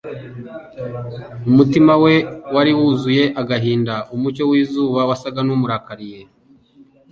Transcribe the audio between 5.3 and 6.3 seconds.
n’umurakariye,